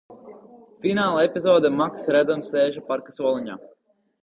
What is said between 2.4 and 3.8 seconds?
sēžam parkā uz soliņa.